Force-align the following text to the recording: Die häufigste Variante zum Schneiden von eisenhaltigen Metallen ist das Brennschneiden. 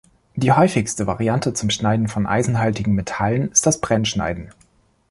Die 0.35 0.51
häufigste 0.51 1.05
Variante 1.05 1.53
zum 1.53 1.69
Schneiden 1.69 2.07
von 2.07 2.25
eisenhaltigen 2.25 2.95
Metallen 2.95 3.51
ist 3.51 3.67
das 3.67 3.81
Brennschneiden. 3.81 4.49